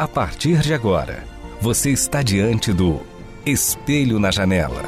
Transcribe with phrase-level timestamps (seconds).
[0.00, 1.24] A partir de agora,
[1.60, 3.02] você está diante do
[3.44, 4.82] Espelho na Janela.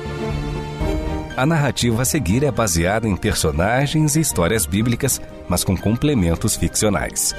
[1.37, 7.35] A narrativa a seguir é baseada em personagens e histórias bíblicas, mas com complementos ficcionais.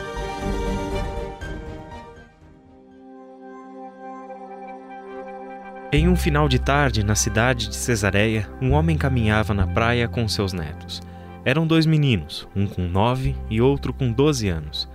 [5.91, 10.27] Em um final de tarde, na cidade de Cesareia, um homem caminhava na praia com
[10.27, 11.01] seus netos.
[11.43, 14.92] Eram dois meninos, um com nove e outro com doze anos.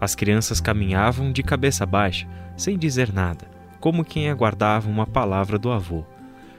[0.00, 3.46] As crianças caminhavam de cabeça baixa, sem dizer nada,
[3.78, 6.04] como quem aguardava uma palavra do avô.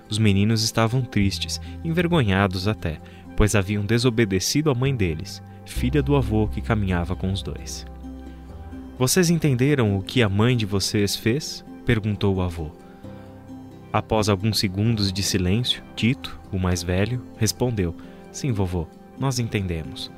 [0.10, 3.00] Os meninos estavam tristes, envergonhados até,
[3.36, 7.86] pois haviam desobedecido a mãe deles, filha do avô que caminhava com os dois.
[8.98, 11.66] Vocês entenderam o que a mãe de vocês fez?
[11.86, 12.70] perguntou o avô.
[13.92, 17.96] Após alguns segundos de silêncio, Tito, o mais velho, respondeu:
[18.32, 18.88] Sim, vovô,
[19.20, 20.12] nós entendemos.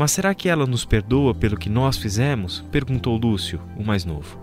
[0.00, 2.64] Mas será que ela nos perdoa pelo que nós fizemos?
[2.72, 4.40] perguntou Lúcio, o mais novo.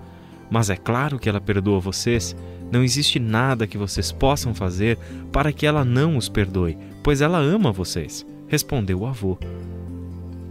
[0.52, 2.36] Mas é claro que ela perdoa vocês.
[2.72, 5.00] Não existe nada que vocês possam fazer
[5.32, 9.36] para que ela não os perdoe, pois ela ama vocês, respondeu o avô.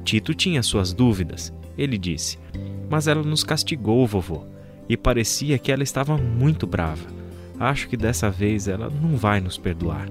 [0.05, 1.53] Tito tinha suas dúvidas.
[1.79, 2.37] Ele disse:
[2.91, 4.43] Mas ela nos castigou, vovô,
[4.89, 7.07] e parecia que ela estava muito brava.
[7.61, 10.09] Acho que dessa vez ela não vai nos perdoar.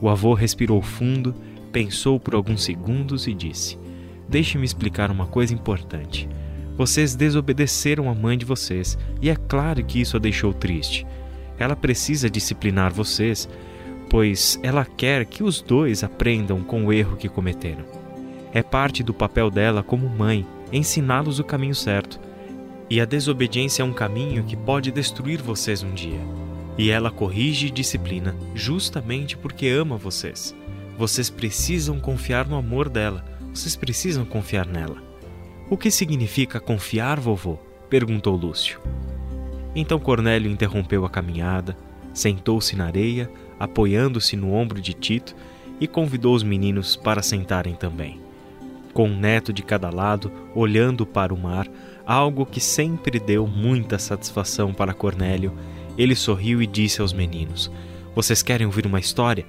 [0.00, 1.32] O avô respirou fundo,
[1.70, 3.78] pensou por alguns segundos e disse:
[4.30, 6.28] Deixe-me explicar uma coisa importante.
[6.76, 11.04] Vocês desobedeceram a mãe de vocês, e é claro que isso a deixou triste.
[11.58, 13.48] Ela precisa disciplinar vocês,
[14.08, 17.84] pois ela quer que os dois aprendam com o erro que cometeram.
[18.52, 22.20] É parte do papel dela como mãe ensiná-los o caminho certo.
[22.88, 26.20] E a desobediência é um caminho que pode destruir vocês um dia.
[26.78, 30.54] E ela corrige e disciplina justamente porque ama vocês.
[30.96, 35.02] Vocês precisam confiar no amor dela vocês precisam confiar nela.
[35.68, 37.58] O que significa confiar, vovô?
[37.88, 38.80] perguntou Lúcio.
[39.74, 41.76] Então Cornélio interrompeu a caminhada,
[42.12, 45.34] sentou-se na areia, apoiando-se no ombro de Tito
[45.80, 48.20] e convidou os meninos para sentarem também.
[48.92, 51.68] Com um neto de cada lado, olhando para o mar,
[52.04, 55.54] algo que sempre deu muita satisfação para Cornélio,
[55.96, 57.70] ele sorriu e disse aos meninos:
[58.14, 59.46] Vocês querem ouvir uma história?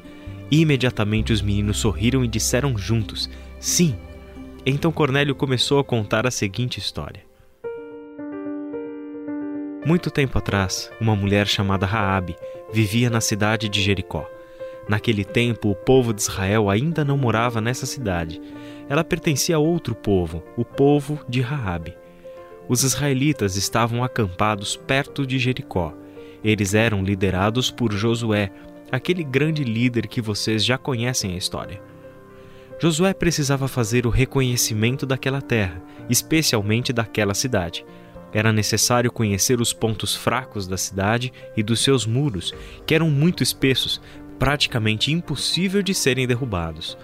[0.52, 3.30] Imediatamente os meninos sorriram e disseram juntos:
[3.62, 3.96] Sim.
[4.66, 7.22] Então Cornélio começou a contar a seguinte história.
[9.86, 12.36] Muito tempo atrás, uma mulher chamada Raabe
[12.74, 14.28] vivia na cidade de Jericó.
[14.90, 18.42] Naquele tempo, o povo de Israel ainda não morava nessa cidade.
[18.90, 21.96] Ela pertencia a outro povo, o povo de Raabe.
[22.68, 25.94] Os israelitas estavam acampados perto de Jericó.
[26.44, 28.52] Eles eram liderados por Josué,
[28.92, 31.91] aquele grande líder que vocês já conhecem a história.
[32.82, 37.86] Josué precisava fazer o reconhecimento daquela terra, especialmente daquela cidade.
[38.34, 42.56] Era necessário conhecer os pontos fracos da cidade e dos seus muros,
[42.88, 44.02] que eram muito espessos,
[44.40, 46.98] praticamente impossível de serem derrubados.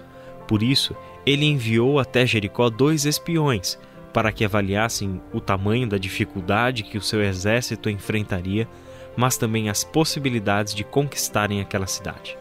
[0.48, 3.78] Por isso, ele enviou até Jericó dois espiões
[4.12, 8.66] para que avaliassem o tamanho da dificuldade que o seu exército enfrentaria,
[9.16, 12.36] mas também as possibilidades de conquistarem aquela cidade.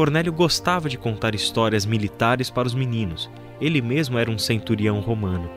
[0.00, 3.28] Cornélio gostava de contar histórias militares para os meninos.
[3.60, 5.50] Ele mesmo era um centurião romano.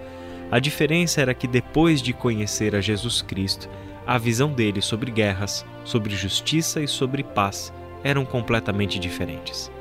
[0.51, 3.69] A diferença era que depois de conhecer a Jesus Cristo,
[4.05, 7.71] a visão dele sobre guerras, sobre justiça e sobre paz
[8.03, 9.71] eram completamente diferentes.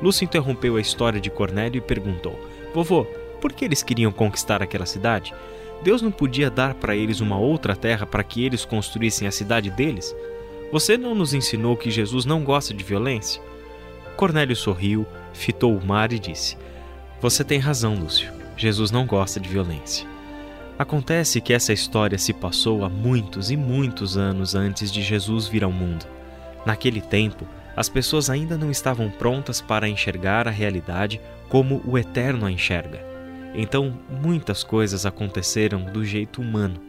[0.00, 2.38] Lúcio interrompeu a história de Cornélio e perguntou:
[2.72, 3.02] Vovô,
[3.40, 5.34] por que eles queriam conquistar aquela cidade?
[5.82, 9.68] Deus não podia dar para eles uma outra terra para que eles construíssem a cidade
[9.68, 10.14] deles?
[10.70, 13.42] Você não nos ensinou que Jesus não gosta de violência?
[14.16, 16.56] Cornélio sorriu, fitou o mar e disse:
[17.20, 18.32] Você tem razão, Lúcio.
[18.56, 20.06] Jesus não gosta de violência.
[20.78, 25.64] Acontece que essa história se passou há muitos e muitos anos antes de Jesus vir
[25.64, 26.06] ao mundo.
[26.66, 27.46] Naquele tempo,
[27.76, 33.04] as pessoas ainda não estavam prontas para enxergar a realidade como o Eterno a enxerga.
[33.54, 36.80] Então, muitas coisas aconteceram do jeito humano,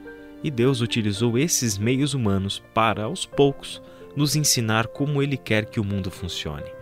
[0.43, 3.81] e Deus utilizou esses meios humanos para, aos poucos,
[4.15, 6.74] nos ensinar como Ele quer que o mundo funcione.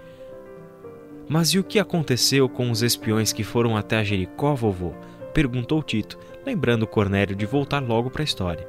[1.27, 4.93] Mas e o que aconteceu com os espiões que foram até Jericó, vovô?
[5.33, 8.67] perguntou Tito, lembrando Cornélio de voltar logo para a história.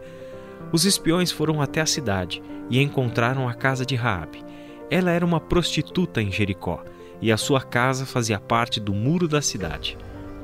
[0.73, 4.45] Os espiões foram até a cidade e encontraram a casa de Raabe.
[4.91, 6.83] Ela era uma prostituta em Jericó
[7.21, 9.97] e a sua casa fazia parte do muro da cidade.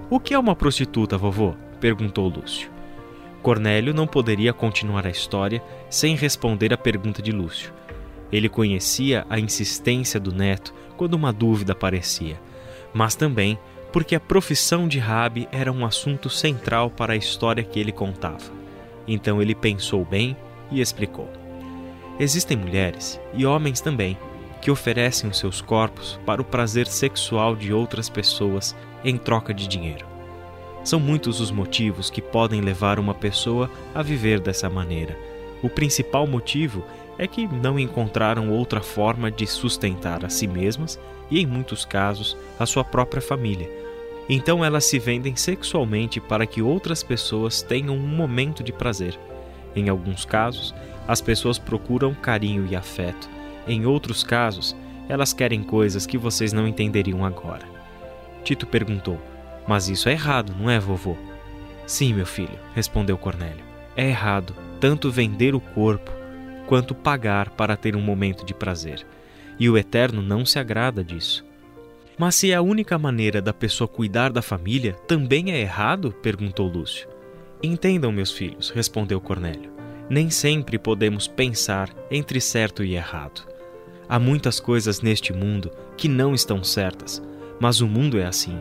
[0.09, 1.55] O que é uma prostituta, vovô?
[1.81, 2.71] perguntou Lúcio.
[3.43, 7.73] Cornélio não poderia continuar a história sem responder à pergunta de Lúcio.
[8.33, 12.41] Ele conhecia a insistência do neto quando uma dúvida aparecia,
[12.93, 13.59] mas também
[13.93, 18.53] porque a profissão de Rabi era um assunto central para a história que ele contava.
[19.07, 20.37] Então ele pensou bem
[20.71, 21.29] e explicou.
[22.19, 24.17] Existem mulheres, e homens também,
[24.61, 29.67] que oferecem os seus corpos para o prazer sexual de outras pessoas em troca de
[29.67, 30.07] dinheiro.
[30.85, 35.17] São muitos os motivos que podem levar uma pessoa a viver dessa maneira.
[35.63, 36.85] O principal motivo
[37.21, 40.99] é que não encontraram outra forma de sustentar a si mesmas
[41.31, 43.71] e, em muitos casos, a sua própria família.
[44.27, 49.21] Então elas se vendem sexualmente para que outras pessoas tenham um momento de prazer.
[49.77, 50.75] Em alguns casos,
[51.07, 53.29] as pessoas procuram carinho e afeto.
[53.69, 54.75] Em outros casos,
[55.07, 57.69] elas querem coisas que vocês não entenderiam agora.
[58.43, 59.21] Tito perguntou:
[59.69, 61.19] Mas isso é errado, não é, vovô?
[61.87, 63.65] Sim, meu filho, respondeu Cornélio.
[63.95, 66.20] É errado tanto vender o corpo
[66.71, 69.05] quanto pagar para ter um momento de prazer.
[69.59, 71.45] E o Eterno não se agrada disso.
[72.17, 76.13] Mas se é a única maneira da pessoa cuidar da família, também é errado?
[76.23, 77.09] perguntou Lúcio.
[77.61, 79.73] Entendam, meus filhos, respondeu Cornélio.
[80.09, 83.49] Nem sempre podemos pensar entre certo e errado.
[84.09, 87.21] Há muitas coisas neste mundo que não estão certas,
[87.59, 88.57] mas o mundo é assim.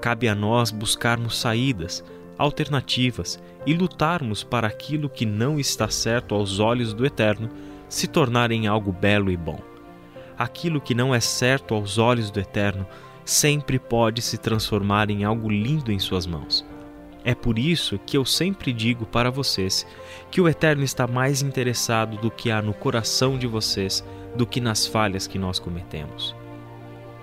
[0.00, 2.02] Cabe a nós buscarmos saídas,
[2.38, 7.48] alternativas e lutarmos para aquilo que não está certo aos olhos do Eterno
[7.88, 9.58] se tornar em algo belo e bom.
[10.36, 12.86] Aquilo que não é certo aos olhos do Eterno
[13.24, 16.64] sempre pode se transformar em algo lindo em Suas mãos.
[17.24, 19.86] É por isso que eu sempre digo para vocês
[20.30, 24.04] que o Eterno está mais interessado do que há no coração de vocês
[24.36, 26.34] do que nas falhas que nós cometemos.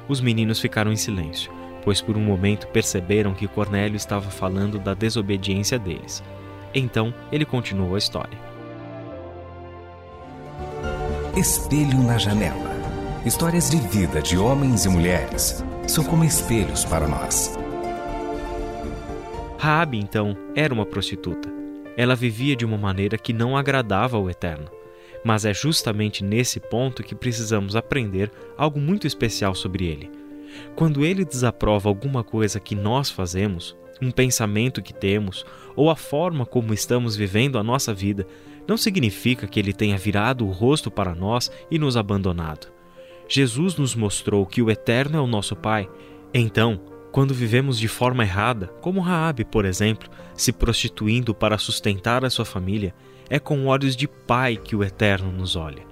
[0.07, 4.93] Os meninos ficaram em silêncio pois por um momento perceberam que Cornélio estava falando da
[4.93, 6.23] desobediência deles.
[6.73, 8.37] Então ele continuou a história.
[11.35, 12.71] Espelho na janela.
[13.25, 17.57] Histórias de vida de homens e mulheres são como espelhos para nós.
[19.57, 21.47] Raabe, então, era uma prostituta.
[21.95, 24.69] Ela vivia de uma maneira que não agradava ao Eterno.
[25.23, 30.20] Mas é justamente nesse ponto que precisamos aprender algo muito especial sobre ele
[30.75, 35.45] quando ele desaprova alguma coisa que nós fazemos, um pensamento que temos
[35.75, 38.25] ou a forma como estamos vivendo a nossa vida,
[38.67, 42.71] não significa que ele tenha virado o rosto para nós e nos abandonado.
[43.27, 45.89] Jesus nos mostrou que o Eterno é o nosso Pai.
[46.33, 46.81] Então,
[47.11, 52.45] quando vivemos de forma errada, como Raabe, por exemplo, se prostituindo para sustentar a sua
[52.45, 52.93] família,
[53.29, 55.83] é com olhos de pai que o Eterno nos olha.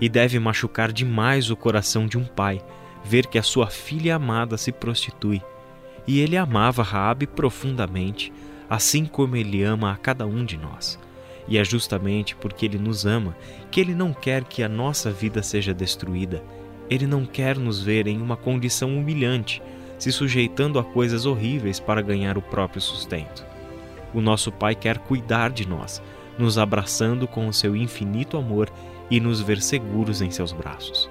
[0.00, 2.60] E deve machucar demais o coração de um pai
[3.04, 5.42] ver que a sua filha amada se prostitui.
[6.06, 8.32] E ele amava Raabe profundamente,
[8.68, 10.98] assim como ele ama a cada um de nós.
[11.46, 13.36] E é justamente porque ele nos ama
[13.70, 16.42] que ele não quer que a nossa vida seja destruída.
[16.88, 19.62] Ele não quer nos ver em uma condição humilhante,
[19.98, 23.44] se sujeitando a coisas horríveis para ganhar o próprio sustento.
[24.12, 26.02] O nosso Pai quer cuidar de nós,
[26.38, 28.70] nos abraçando com o seu infinito amor
[29.10, 31.10] e nos ver seguros em seus braços.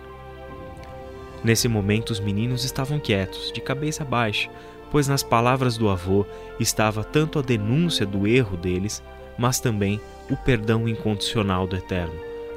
[1.43, 4.49] Nesse momento, os meninos estavam quietos, de cabeça baixa,
[4.89, 6.25] pois nas palavras do avô
[6.59, 9.03] estava tanto a denúncia do erro deles,
[9.37, 12.13] mas também o perdão incondicional do Eterno,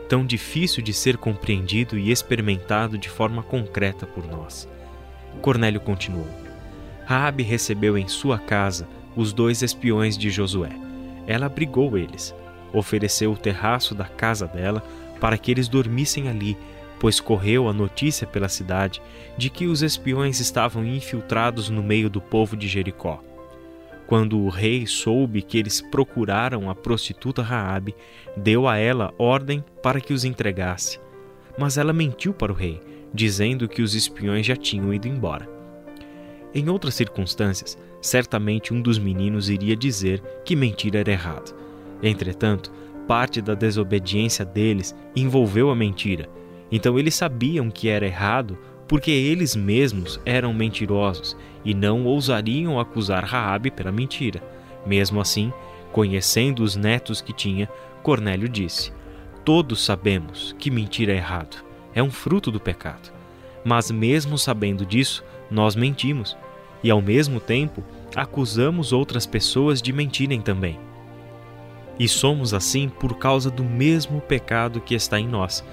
[0.08, 4.68] tão difícil de ser compreendido e experimentado de forma concreta por nós.
[5.40, 6.28] Cornélio continuou:
[7.04, 10.70] Raabe recebeu em sua casa os dois espiões de Josué.
[11.26, 12.34] Ela abrigou eles,
[12.72, 14.82] ofereceu o terraço da casa dela
[15.20, 16.56] para que eles dormissem ali
[16.98, 19.02] pois correu a notícia pela cidade
[19.36, 23.22] de que os espiões estavam infiltrados no meio do povo de Jericó.
[24.06, 27.94] Quando o rei soube que eles procuraram a prostituta Raabe,
[28.36, 31.00] deu a ela ordem para que os entregasse.
[31.58, 32.80] Mas ela mentiu para o rei,
[33.12, 35.48] dizendo que os espiões já tinham ido embora.
[36.54, 41.54] Em outras circunstâncias, certamente um dos meninos iria dizer que mentir era errado.
[42.02, 42.72] Entretanto,
[43.08, 46.28] parte da desobediência deles envolveu a mentira
[46.70, 48.58] então eles sabiam que era errado
[48.88, 54.42] porque eles mesmos eram mentirosos e não ousariam acusar Raabe pela mentira.
[54.86, 55.52] Mesmo assim,
[55.92, 57.68] conhecendo os netos que tinha,
[58.02, 58.92] Cornélio disse:
[59.44, 63.12] Todos sabemos que mentir é errado, é um fruto do pecado.
[63.64, 66.36] Mas mesmo sabendo disso, nós mentimos,
[66.84, 67.82] e ao mesmo tempo
[68.14, 70.78] acusamos outras pessoas de mentirem também.
[71.98, 75.64] E somos assim por causa do mesmo pecado que está em nós,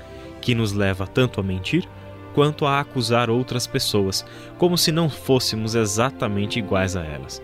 [0.43, 1.87] que nos leva tanto a mentir
[2.33, 4.25] quanto a acusar outras pessoas,
[4.57, 7.41] como se não fôssemos exatamente iguais a elas.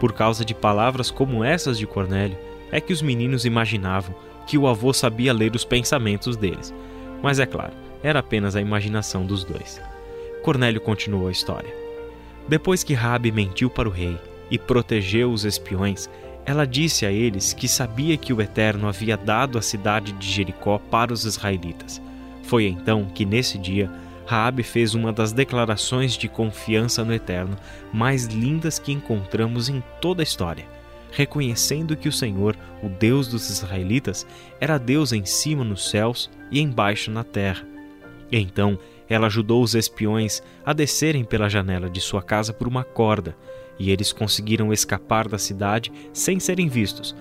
[0.00, 2.36] Por causa de palavras como essas de Cornélio,
[2.72, 4.12] é que os meninos imaginavam
[4.44, 6.74] que o avô sabia ler os pensamentos deles.
[7.22, 9.80] Mas é claro, era apenas a imaginação dos dois.
[10.42, 11.72] Cornélio continuou a história.
[12.48, 14.18] Depois que Rabi mentiu para o rei
[14.50, 16.10] e protegeu os espiões,
[16.44, 20.78] ela disse a eles que sabia que o Eterno havia dado a cidade de Jericó
[20.90, 22.00] para os israelitas.
[22.46, 23.90] Foi então que nesse dia
[24.24, 27.56] Raabe fez uma das declarações de confiança no Eterno
[27.92, 30.64] mais lindas que encontramos em toda a história,
[31.10, 34.26] reconhecendo que o Senhor, o Deus dos israelitas,
[34.60, 37.66] era Deus em cima nos céus e embaixo na terra.
[38.30, 43.36] Então ela ajudou os espiões a descerem pela janela de sua casa por uma corda,
[43.78, 47.14] e eles conseguiram escapar da cidade sem serem vistos,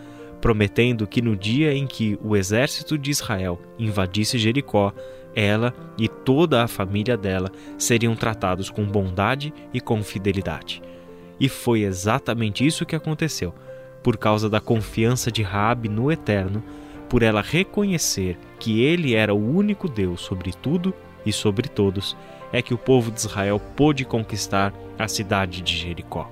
[0.46, 4.94] prometendo que no dia em que o exército de Israel invadisse Jericó,
[5.36, 10.84] ela e toda a família dela seriam tratados com bondade e com fidelidade.
[11.40, 13.56] E foi exatamente isso que aconteceu,
[14.04, 16.64] por causa da confiança de Raabe no Eterno,
[17.10, 20.94] por ela reconhecer que ele era o único Deus sobre tudo
[21.26, 22.16] e sobre todos,
[22.54, 26.30] é que o povo de Israel pôde conquistar a cidade de Jericó.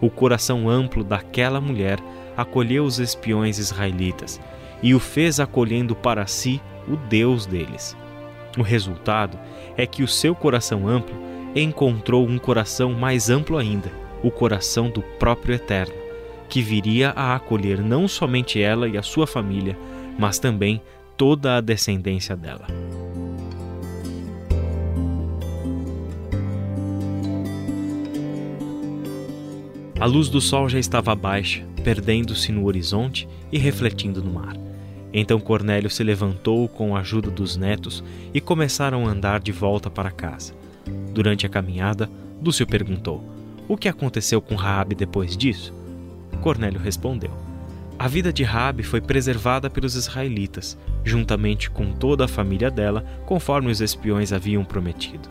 [0.00, 1.98] O coração amplo daquela mulher
[2.36, 4.40] acolheu os espiões israelitas
[4.82, 7.96] e o fez acolhendo para si o Deus deles.
[8.58, 9.38] O resultado
[9.76, 11.16] é que o seu coração amplo
[11.54, 13.90] encontrou um coração mais amplo ainda,
[14.22, 15.94] o coração do próprio Eterno,
[16.48, 19.78] que viria a acolher não somente ela e a sua família,
[20.18, 20.82] mas também
[21.16, 22.66] toda a descendência dela.
[29.98, 34.56] A luz do sol já estava baixa, perdendo-se no horizonte e refletindo no mar.
[35.12, 39.90] Então Cornélio se levantou com a ajuda dos netos e começaram a andar de volta
[39.90, 40.54] para casa.
[41.12, 42.10] Durante a caminhada,
[42.42, 43.22] Lúcio perguntou:
[43.68, 45.74] O que aconteceu com Raabe depois disso?
[46.40, 47.30] Cornélio respondeu:
[47.98, 53.70] A vida de Raabe foi preservada pelos israelitas, juntamente com toda a família dela, conforme
[53.70, 55.28] os espiões haviam prometido.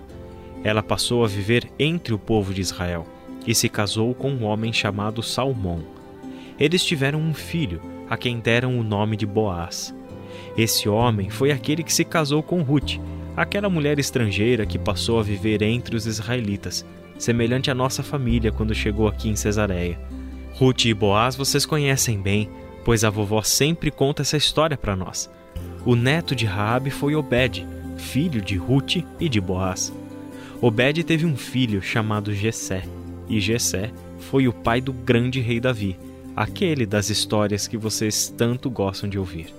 [0.63, 3.08] Ela passou a viver entre o povo de Israel
[3.48, 6.00] e se casou com um homem chamado Salmão.
[6.61, 9.95] Eles tiveram um filho, a quem deram o nome de Boaz.
[10.55, 12.99] Esse homem foi aquele que se casou com Ruth,
[13.35, 16.85] aquela mulher estrangeira que passou a viver entre os israelitas,
[17.17, 19.99] semelhante à nossa família quando chegou aqui em Cesareia.
[20.53, 22.47] Ruth e Boaz vocês conhecem bem,
[22.85, 25.27] pois a vovó sempre conta essa história para nós.
[25.83, 29.91] O neto de Raabe foi Obed, filho de Ruth e de Boaz.
[30.61, 32.83] Obed teve um filho chamado Jessé,
[33.27, 33.89] e Jessé
[34.19, 35.97] foi o pai do grande rei Davi
[36.35, 39.53] aquele das histórias que vocês tanto gostam de ouvir.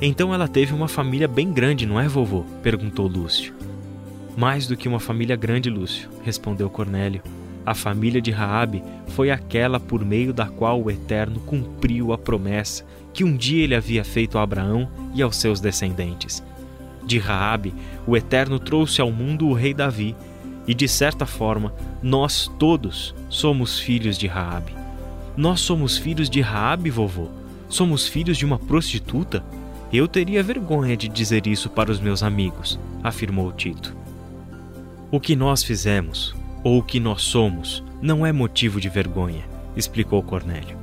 [0.00, 2.44] Então ela teve uma família bem grande, não é, vovô?
[2.62, 3.52] perguntou Lúcio.
[4.36, 7.22] Mais do que uma família grande, Lúcio, respondeu Cornélio.
[7.66, 12.84] A família de Raabe foi aquela por meio da qual o Eterno cumpriu a promessa
[13.12, 16.42] que um dia ele havia feito a Abraão e aos seus descendentes.
[17.04, 17.74] De Raabe,
[18.06, 20.14] o Eterno trouxe ao mundo o rei Davi,
[20.68, 24.77] e de certa forma, nós todos somos filhos de Raabe.
[25.38, 27.28] Nós somos filhos de Raabe, vovô.
[27.68, 29.44] Somos filhos de uma prostituta?
[29.92, 33.96] Eu teria vergonha de dizer isso para os meus amigos, afirmou Tito.
[35.12, 39.44] O que nós fizemos, ou o que nós somos, não é motivo de vergonha,
[39.76, 40.76] explicou Cornélio.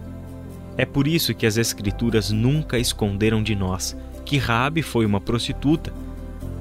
[0.77, 3.93] É por isso que as Escrituras nunca esconderam de nós
[4.23, 5.91] que Raabe foi uma prostituta.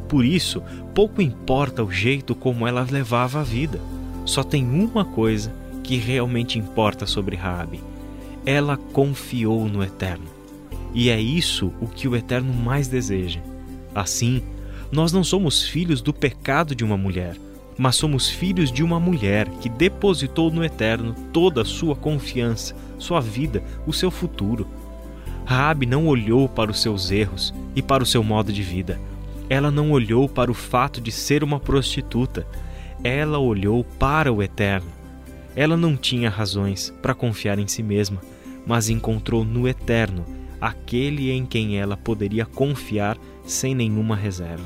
[0.08, 0.60] Por isso,
[0.92, 3.78] pouco importa o jeito como ela levava a vida.
[4.24, 5.52] Só tem uma coisa
[5.84, 7.80] que realmente importa sobre Raabe.
[8.44, 10.24] Ela confiou no Eterno.
[10.94, 13.40] E é isso o que o Eterno mais deseja.
[13.94, 14.42] Assim,
[14.90, 17.36] nós não somos filhos do pecado de uma mulher,
[17.76, 23.20] mas somos filhos de uma mulher que depositou no Eterno toda a sua confiança, sua
[23.20, 24.66] vida, o seu futuro.
[25.44, 28.98] Raabe não olhou para os seus erros e para o seu modo de vida.
[29.50, 32.46] Ela não olhou para o fato de ser uma prostituta.
[33.02, 34.93] Ela olhou para o Eterno
[35.56, 38.20] ela não tinha razões para confiar em si mesma,
[38.66, 40.24] mas encontrou no Eterno
[40.60, 44.64] aquele em quem ela poderia confiar sem nenhuma reserva.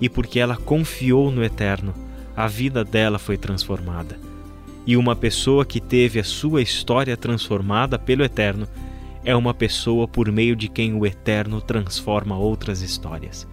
[0.00, 1.94] E porque ela confiou no Eterno,
[2.36, 4.18] a vida dela foi transformada.
[4.86, 8.68] E uma pessoa que teve a sua história transformada pelo Eterno
[9.24, 13.48] é uma pessoa por meio de quem o Eterno transforma outras histórias.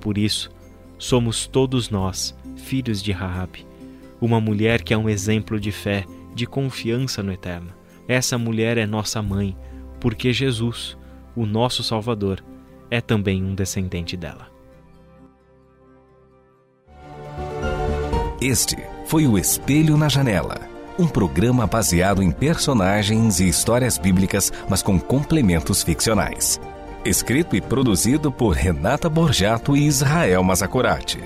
[0.00, 0.50] Por isso,
[0.96, 3.69] somos todos nós filhos de Raabe
[4.20, 7.72] uma mulher que é um exemplo de fé de confiança no eterno.
[8.06, 9.56] Essa mulher é nossa mãe,
[10.00, 10.96] porque Jesus,
[11.34, 12.42] o nosso Salvador,
[12.90, 14.48] é também um descendente dela.
[18.40, 20.60] Este foi o Espelho na Janela,
[20.98, 26.60] um programa baseado em personagens e histórias bíblicas, mas com complementos ficcionais.
[27.04, 31.18] Escrito e produzido por Renata Borjato e Israel Mazacorati.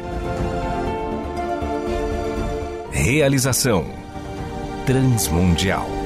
[2.94, 3.86] Realização
[4.86, 6.03] Transmundial.